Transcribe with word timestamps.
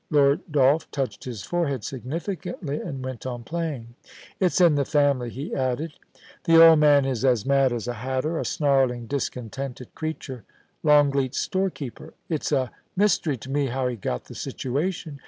Lord 0.09 0.39
Dolph 0.51 0.89
touched 0.89 1.25
his 1.25 1.43
forehead 1.43 1.83
significantly, 1.83 2.81
and 2.81 3.05
went 3.05 3.23
on 3.27 3.43
playing. 3.43 3.93
* 4.15 4.39
It's 4.39 4.59
in 4.59 4.73
the 4.73 4.83
family,' 4.83 5.29
he 5.29 5.53
added. 5.53 5.93
* 6.19 6.43
The 6.45 6.59
old 6.69 6.79
man 6.79 7.05
is 7.05 7.23
as 7.23 7.45
mad 7.45 7.71
as 7.71 7.87
a 7.87 7.93
hatter, 7.93 8.39
a 8.39 8.43
snarling, 8.43 9.05
discontented 9.05 9.93
creature. 9.93 10.43
Longleat's 10.81 11.37
storekeeper; 11.37 12.15
it's 12.29 12.51
a 12.51 12.71
mystery 12.95 13.37
to 13.37 13.51
me 13.51 13.67
how 13.67 13.87
he 13.87 13.95
got 13.95 14.25
the 14.25 14.33
situation. 14.33 15.19